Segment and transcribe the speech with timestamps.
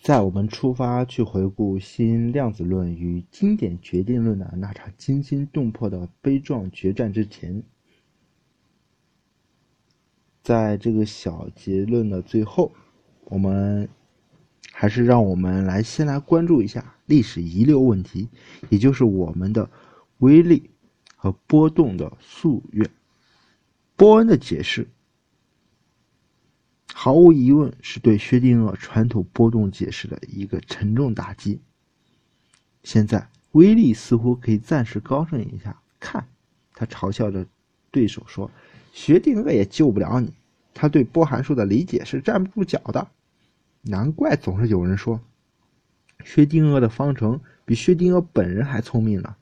[0.00, 7.62] 在我们出发去回顾新量子论与经典决定论的那场惊心动魄的悲壮决战之前，
[10.42, 12.72] 在这个小结论的最后，
[13.26, 13.90] 我们
[14.72, 18.30] 还是让我们来先来关注一下历史遗留问题，
[18.70, 19.70] 也就是我们的
[20.18, 20.70] 微粒
[21.14, 22.88] 和波动的夙愿。
[23.96, 24.88] 波恩的解释。
[27.02, 31.58] 毫无疑问，是对薛定谔传统波动解释的一个沉重打击。
[32.82, 35.80] 现在，威利似乎可以暂时高兴一下。
[35.98, 36.28] 看，
[36.74, 37.46] 他嘲笑着
[37.90, 38.50] 对手说
[38.92, 40.34] ：“薛定谔也救不了你，
[40.74, 43.08] 他对波函数的理解是站不住脚的。
[43.80, 45.18] 难怪总是有人说，
[46.22, 49.34] 薛定谔的方程比薛定谔本人还聪明呢。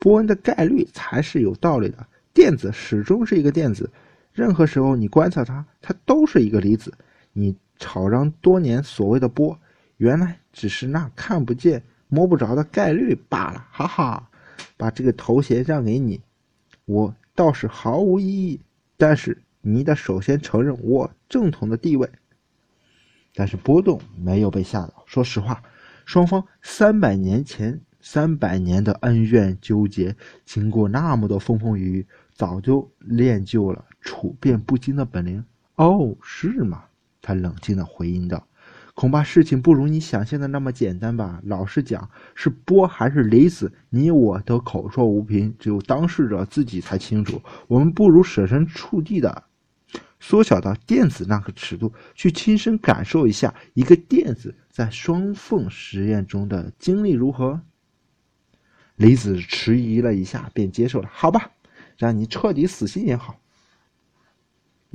[0.00, 3.88] 波恩的概率才是有道理的，电子始终是一个电子。”
[4.34, 6.92] 任何时候你观察它，它都是一个离子。
[7.32, 9.56] 你吵嚷多年所谓的波，
[9.98, 13.64] 原来只是那看不见、摸不着的概率罢了。
[13.70, 14.28] 哈哈，
[14.76, 16.20] 把这个头衔让给你，
[16.84, 18.60] 我倒是毫无异议。
[18.96, 22.08] 但是你得首先承认我正统的地位。
[23.36, 25.04] 但是波动没有被吓到。
[25.06, 25.62] 说实话，
[26.04, 33.84] 双方三百年前三百年的恩怨纠结，经过那么多风风雨雨，早就练就了。
[34.04, 35.42] 处变不惊的本领
[35.76, 36.84] 哦，是吗？
[37.20, 38.46] 他冷静的回应道
[38.94, 41.40] ：“恐怕事情不如你想象的那么简单吧。
[41.44, 47.40] 老实讲，是波还是离子，你我都口说无凭，只有当事者自己才清楚。
[47.66, 49.42] 我们不如设身处地的
[50.20, 57.62] 缩小到电子那个尺度，去亲身感受一下一个电子在双缝实验中的经历如何。”
[58.96, 61.08] 离子迟疑了一下，便接受了。
[61.10, 61.50] 好吧，
[61.96, 63.40] 让你彻底死心也好。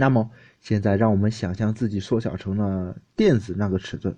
[0.00, 4.16] 那么，现在让我们想象自己缩小成了电子那个尺寸，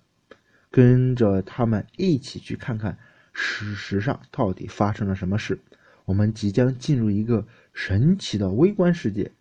[0.71, 2.99] 跟着他们一起去看看
[3.33, 5.59] 事实上到底发生了什么事。
[6.05, 9.33] 我们即将进入一个神奇的微观世界，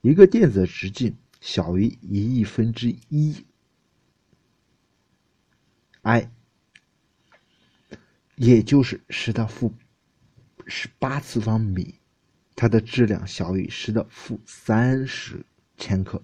[0.00, 3.44] 一个电子的直径小于一亿分之一
[6.02, 6.30] i，
[8.36, 9.74] 也就是十的负
[10.68, 11.96] 十八次方米，
[12.54, 15.44] 它的质量小于十的负三十。
[15.80, 16.22] 千克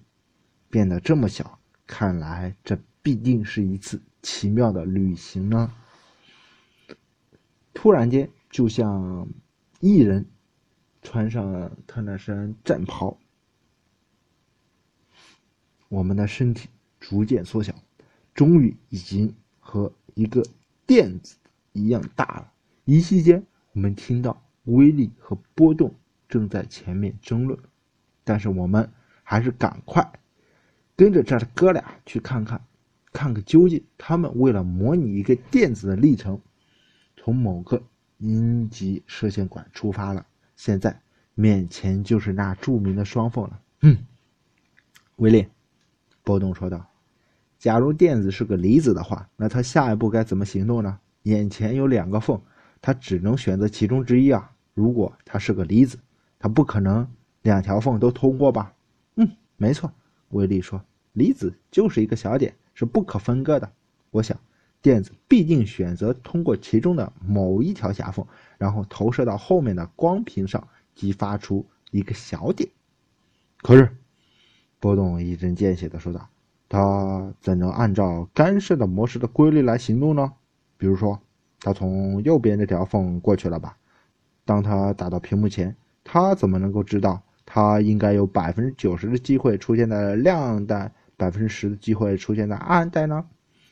[0.69, 5.73] 变得这么小，看来这必定是一次奇妙的旅行呢。
[7.73, 9.27] 突然间，就像
[9.79, 10.23] 一人
[11.01, 13.17] 穿上他那身战袍，
[15.89, 16.69] 我们的身体
[16.99, 17.73] 逐渐缩小，
[18.35, 20.43] 终于已经和一个
[20.85, 21.35] 电子
[21.73, 22.53] 一样大了。
[22.85, 23.43] 一息间，
[23.73, 25.95] 我们听到威力和波动
[26.29, 27.57] 正在前面争论，
[28.23, 28.87] 但是我们。
[29.29, 30.09] 还是赶快
[30.95, 32.61] 跟着这哥俩去看看，
[33.11, 33.83] 看个究竟。
[33.97, 36.39] 他们为了模拟一个电子的历程，
[37.17, 37.83] 从某个
[38.19, 40.25] 阴极射线管出发了。
[40.55, 40.97] 现在
[41.35, 43.59] 面前就是那著名的双缝了。
[43.81, 43.97] 嗯，
[45.17, 45.49] 威廉，
[46.23, 46.89] 波动说道
[47.59, 50.97] ：“假如电子是个离子的话，那他下一步该怎么行动呢？
[51.23, 52.41] 眼前有两个缝，
[52.81, 54.49] 他只能选择其中之一啊。
[54.73, 55.99] 如果他是个离子，
[56.39, 57.05] 他不可能
[57.41, 58.73] 两条缝都通过吧？”
[59.57, 59.91] 没错，
[60.29, 60.81] 威利说，
[61.13, 63.71] 离子就是一个小点，是不可分割的。
[64.11, 64.39] 我想，
[64.83, 68.25] 电子必定选择通过其中的某一条狭缝，
[68.59, 72.69] 然后投射到后面的光屏上，激发出一个小点。
[73.63, 73.97] 可是，
[74.79, 76.29] 波动一针见血地说道
[76.69, 80.33] ：“他怎能按照干涉的模式的规律来行动呢？
[80.77, 81.19] 比如说，
[81.59, 83.75] 他从右边这条缝过去了吧？
[84.45, 93.25] 当他打到屏幕前，他怎么能够知道？”它应该有百分之九十的机会出现在亮带，百分之十的机会出现在暗带呢。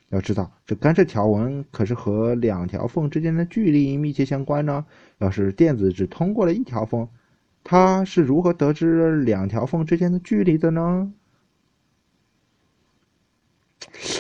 [0.10, 4.86] 要知道，这干涉条纹可是和两条缝之间的距离密切相关呢。
[5.18, 7.10] 要是电子只通过了一条缝，
[7.66, 11.12] 它是如何得知两条缝之间的距离的呢？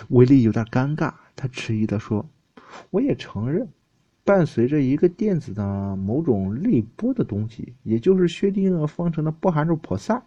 [0.09, 2.27] 威利有点尴尬，他迟疑地说
[2.91, 3.67] ：“我也承认。”
[4.25, 10.19] 伴随着一个电子的某种类波的东西，也就是薛定谔方程的波函数波塞。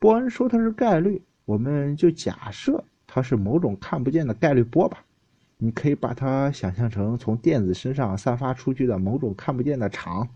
[0.00, 5.04] 波恩说它是概率，我们就假设它是某种看不见的概率波吧。
[5.58, 10.28] 你可以把它想象成从电子身上散发出去的某种看不见的场。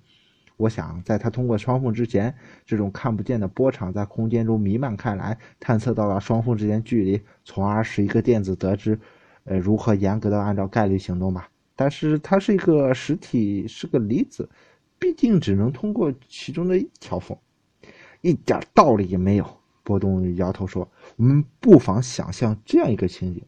[0.56, 2.32] 我想，在它通过双缝之前，
[2.64, 9.00] 这种看不见的波场在空间中弥漫开来，探测到了双缝之间距离，从而使一个电子得知，
[9.44, 11.48] 呃，如何严格的按照概率行动吧。
[11.80, 14.46] 但是它是一个实体，是个离子，
[14.98, 17.34] 毕竟只能通过其中的一条缝，
[18.20, 19.50] 一点道理也没有。
[19.82, 20.86] 波动摇头说
[21.16, 23.42] ：“我们不妨想象这样一个情景：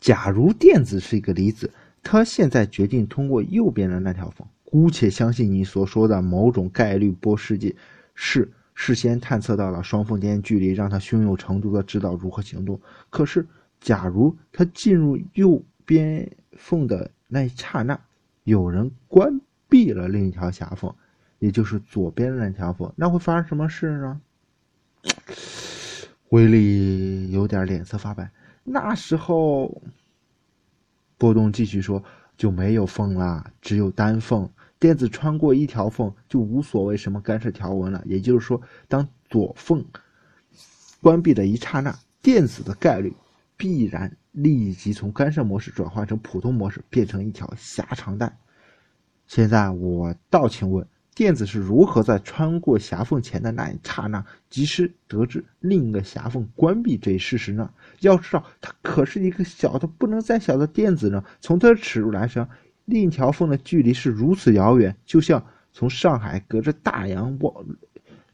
[0.00, 1.70] 假如电子是一个离子，
[2.02, 7.76] 它现在决定通过右边的那条缝，姑且相信你所说的某种概率波世界
[8.14, 12.80] 是事先探测到了双缝间距离，让它胸有成竹的知道如何行动。
[13.10, 13.46] 可是，
[13.80, 17.98] 假如它进入右边缝的那一刹那，
[18.44, 20.94] 有人关闭了另一条狭缝，
[21.38, 24.20] 也就是左边的那条缝，那会发生什么事呢？
[26.30, 28.30] 威力有点脸色发白。
[28.62, 29.82] 那时候，
[31.18, 32.02] 波动继续说
[32.36, 34.48] ：“就没有缝了，只有单缝。
[34.78, 38.02] 电子穿过一条缝，就无所谓什么干涉条纹了。
[38.06, 39.84] 也就是说，当左缝
[41.02, 43.12] 关闭的一刹那，电子的概率
[43.60, 48.38] 必然立即从干涉模式转换成普通模式，变成一条狭长带。
[49.26, 57.68] 现在我倒请问。”电子是如何在穿过狭缝前的那一刹那，及时得知另一个狭缝关闭这一事实呢？
[57.98, 61.22] 要知道，它可是一个小的不能再小的电子呢。
[61.40, 62.48] 从它的尺度来说，
[62.86, 67.66] 另一条缝的距离是如此遥远，就像从上海隔着大洋望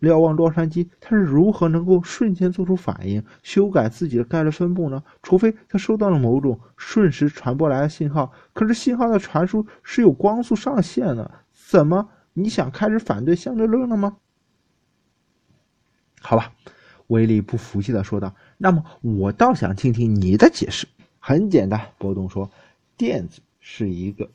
[0.06, 5.02] 瞭望洛杉矶，它是如何能够瞬间做出反应，修改自己的概率分布呢？
[5.22, 8.32] 除非它收到了某种瞬时传播来的信号。
[8.52, 12.08] 可是信号的传输是有光速上限的，怎么？
[12.32, 14.16] 你想开始反对相对论了吗？
[16.20, 16.52] 好吧，
[17.08, 18.34] 威力不服气的说道。
[18.58, 20.86] 那么我倒想听听你的解释。
[21.18, 22.50] 很简单，波动说，
[22.96, 24.30] 电子是一个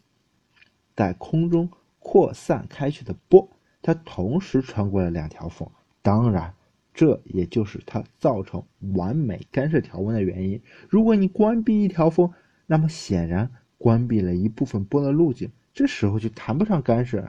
[0.95, 1.69] 在空中
[2.00, 3.47] 扩散开去的波，
[3.81, 5.68] 它同时穿过了两条缝。
[6.01, 6.54] 当然，
[6.94, 8.63] 这也就是它造成
[8.94, 10.62] 完美干涉条纹的原因。
[10.89, 12.31] 如果你关闭一条缝，
[12.68, 17.24] 那么显然关闭了一部分波的路径，这时候就谈不上干涉。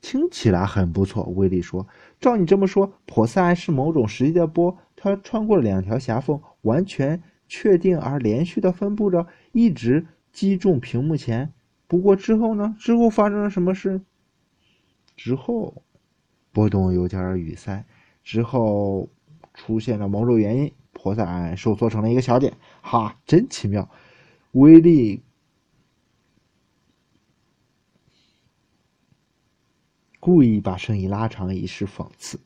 [0.00, 1.86] 听起来很不错，威利说
[2.18, 11.52] ：“照你这么说，普赛是某种实际的波，它穿过了两条狭缝，完全确定而连续的分布着，一直击中屏幕前。
[11.86, 12.74] 不过之后呢？
[12.78, 14.00] 之后发生了什么事？
[15.22, 15.82] 之后，
[16.50, 17.84] 波动有点语塞。
[18.24, 19.10] 之后
[19.52, 22.56] 出现了某种原因，扩散收缩成了一个小点。
[22.80, 23.86] 哈，真奇妙！
[24.52, 25.22] 威力。”
[30.18, 32.40] 故意把声音拉长，以示讽刺。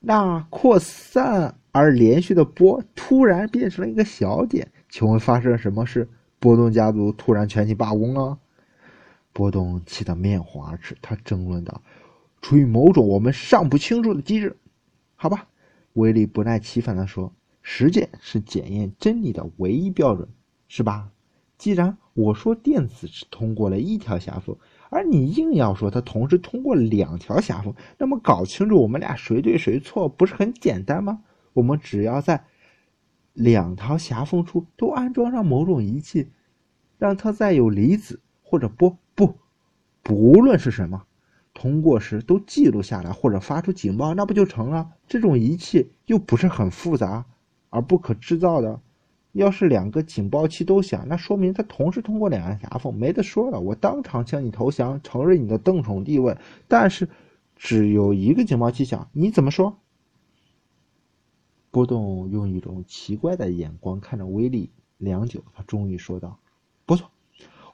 [0.00, 6.06] 那扩散而连续的波突然变成了一个小点，请问发生了什么事？
[6.38, 8.38] 波动家族突然全体罢工了。
[9.34, 11.82] 波动气得面红耳赤，他争论道
[12.40, 14.56] ：“出于某种我们尚不清楚的机制，
[15.16, 15.48] 好吧。”
[15.92, 20.26] 威利不耐其烦地说：“实践是检验真理的唯一标准，
[20.68, 21.10] 是吧？
[21.58, 24.56] 既然我说电子是通过了一条狭缝。”
[24.90, 31.24] 而你硬要说它同时通过两条狭缝，那么搞清楚我们俩谁对谁错不是很简单吗？
[31.52, 32.44] 我们只要在
[33.32, 36.30] 两条狭缝处都安装上某种仪器，
[36.96, 39.36] 让它在有离子或者波不，
[40.02, 41.04] 不论是什么，
[41.52, 44.90] 通过时都记录下来或者发出警报，那不就成了？
[45.06, 47.24] 这种仪器又不是很复杂
[47.70, 48.80] 而不可制造的。
[49.32, 53.58] 要是两个警报器都响，那说明它同时通过两个狭缝，没得说了。
[53.58, 56.38] 我当场向你投降，承认你的邓宠地位。
[56.68, 57.08] 但是，
[57.56, 59.76] 只有一个警报器响，你怎么说？
[61.72, 66.38] 波动用一种奇怪的眼光看着威力，良久，他终于说道
[66.86, 67.10] ：“不错，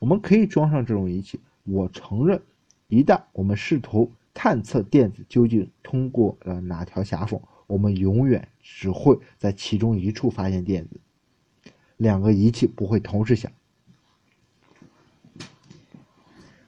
[0.00, 1.38] 我们可以装上这种仪器。
[1.62, 2.42] 我承认，
[2.88, 10.99] 一旦我们试图探测电子究竟通过了哪条狭缝，我们永远只会在其中一处发现电子。”
[11.99, 13.52] 两个仪器不会同时响。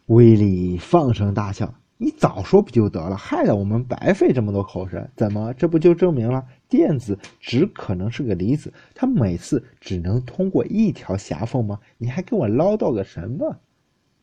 [0.06, 5.08] 威利放声大笑：“你早说不就得了，害得我们白费这么多口舌。
[5.16, 8.72] 怎么，这不就证明了电子只可能是个离子？
[8.94, 11.78] 它每次只能通过一条狭缝吗？
[11.98, 13.60] 你还跟我唠叨个什么？”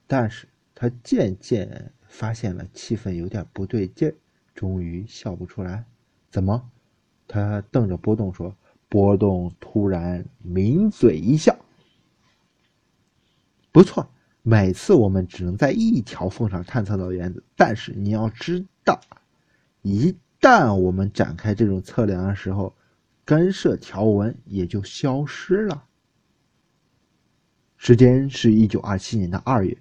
[0.08, 4.12] 但是他渐渐发现了气氛有点不对劲，
[4.56, 5.86] 终于笑不出来。
[6.32, 6.72] 怎么？
[7.28, 8.56] 他瞪着波动说。
[8.92, 11.56] 波动突然抿嘴一笑，
[13.72, 14.10] 不错，
[14.42, 19.00] 每次我们只能在一条缝上探测到原子，但是你要知道，
[19.84, 22.76] 一旦我们展开这种测量的时候，
[23.26, 25.84] 干涉条纹也就消失了。
[27.78, 29.78] 时间是一九二七年的二月，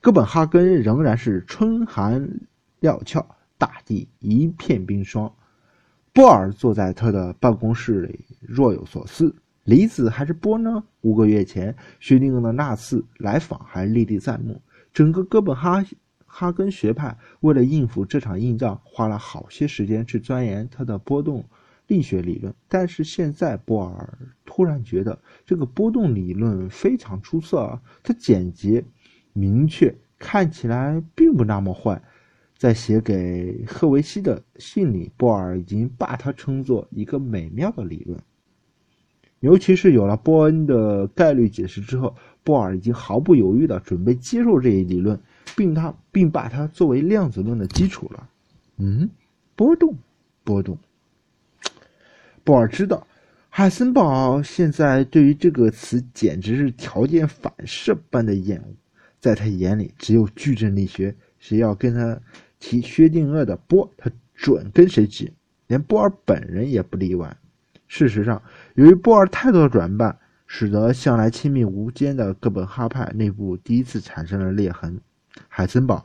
[0.00, 2.28] 哥本哈根仍然是春寒
[2.80, 3.26] 料峭，
[3.58, 5.32] 大地一片冰霜。
[6.12, 9.34] 波尔坐在他的办公室里，若有所思。
[9.64, 10.82] 离子还是波呢？
[11.02, 14.60] 五个月前，薛定谔的那次来访还历历在目。
[14.92, 15.84] 整个哥本哈
[16.34, 21.44] 哈根学派为了应付这场硬仗，花了好些时间去钻研它的波动。
[21.88, 22.54] 力学理论。
[22.68, 28.82] 但是现在波尔突然觉得这个波动理论非常出色，它简洁、
[29.34, 32.00] 明确，看起来并不那么坏。
[32.56, 38.18] 在写给赫维西的信里，波尔已经把它称作一个美妙的理论。
[39.42, 45.20] 尤其是有了波恩的概率解释之后，波尔已经毫不犹豫地准备接受这一理论，
[45.56, 48.28] 并他并把它作为量子论的基础了。
[48.78, 49.10] 嗯，
[49.54, 49.94] 波动，
[50.44, 50.78] 波动。
[52.44, 53.06] 波尔知道，
[53.48, 58.74] 海森堡现在对于这个词简直是条件反射般的厌恶，
[59.20, 62.18] 在他眼里，只有矩阵力学，谁要跟他。
[62.64, 65.32] 提薛定谔的波，他准跟谁急，
[65.66, 67.36] 连波尔本人也不例外。
[67.88, 68.40] 事实上，
[68.74, 75.00] 由于波尔太多的转办，使得向来亲密无间的哥本哈派内部第一次产生了裂痕。
[75.48, 76.04] 海森堡，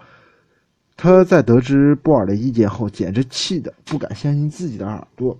[0.95, 5.39] 他在得知波尔的意见后，简直气得不敢相信自己的耳朵。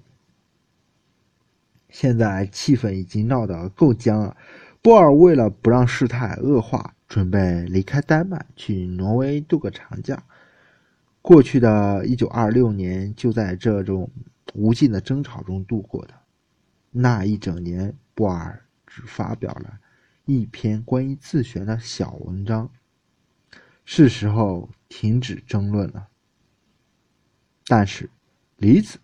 [1.90, 4.36] 现在气氛已经闹得够僵了。
[4.82, 10.22] 波尔为了不让事态恶化，准备离开丹麦去挪威度个长假。
[11.22, 14.10] 过去的一九二六年就在这种
[14.54, 16.14] 无尽的争吵中度过的。
[16.92, 19.80] 那一整年，波尔只发表了
[20.26, 22.70] 一篇关于自旋的小文章。
[23.86, 26.08] 是时候停止争论了。
[27.66, 28.10] 但是，
[28.58, 29.00] 离子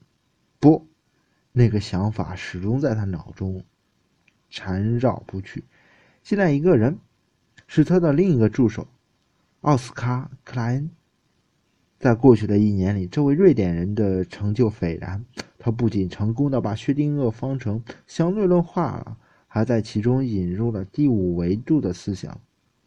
[0.59, 0.85] 波
[1.51, 3.63] 那个想法始终在他脑中
[4.49, 5.63] 缠绕不去。
[6.23, 6.97] 现在，一个人
[7.67, 8.87] 是他的另一个助手，
[9.61, 10.89] 奥斯卡·克莱恩。
[11.99, 15.23] 在过去的一年里，这位瑞典人的成就斐然。
[15.65, 19.17] 他不仅成功的把薛定谔方程相对论化了，
[19.47, 22.37] 还在其中引入了第五维度的思想，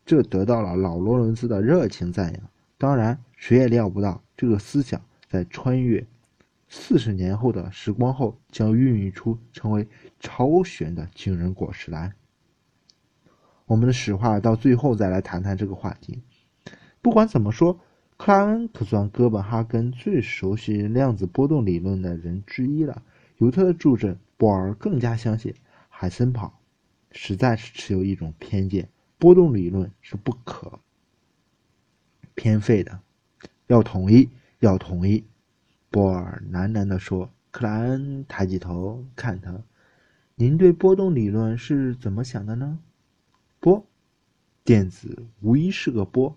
[0.05, 2.43] 这得到了老罗伦斯的热情赞扬。
[2.77, 6.07] 当然，谁也料不到这个思想在穿越
[6.69, 9.89] 四十年后的时光后，将孕育出成为
[10.21, 12.13] 超弦的惊人果实来。
[13.65, 16.23] 我们的史话到最后再来谈谈这个话题。
[17.01, 17.81] 不管怎么说。
[18.17, 23.03] 克莱恩可算哥本哈根最熟悉量子波动理论的人之一了。
[23.39, 25.55] 由他的助阵，波尔更加相信
[25.89, 26.59] 海森堡
[27.13, 30.81] 实在是持有一种偏见：波动理论是不可
[32.35, 33.01] 偏废的。
[33.67, 34.31] 要统一，
[34.61, 35.25] 要统一。
[35.91, 37.31] 波尔喃喃地说。
[37.53, 39.63] 克莱恩抬起头看他
[40.37, 42.79] ：“您对波动理论是怎么想的呢？”
[43.61, 43.87] 波，
[44.63, 46.37] 电子无疑是个波。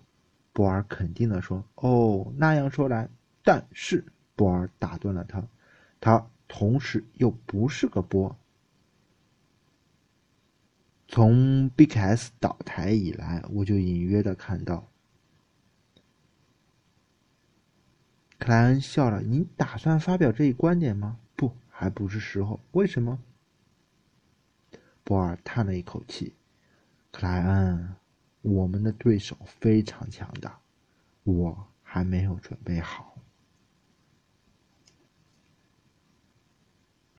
[0.52, 3.08] 波尔肯定地说：“哦，那样说来，
[3.44, 4.04] 但是
[4.34, 5.42] 波尔打断了他，
[6.00, 8.36] 他同时又不是个波。
[11.06, 14.86] 从 BKS 倒台以来，我就隐约的看到。”
[18.38, 21.18] 克莱恩笑了：“您打算发表这一观点吗？
[21.36, 22.58] 不，还不是时候。
[22.72, 23.18] 为什么？”
[25.04, 26.34] 波尔叹了一口气
[27.12, 27.94] ：“克莱恩。”
[28.42, 30.58] 我们的对手非常强大，
[31.24, 33.09] 我还没有准备好。